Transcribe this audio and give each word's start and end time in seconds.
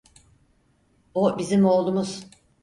O 1.13 1.37
bizim 1.37 1.65
oğlumuz. 1.65 2.25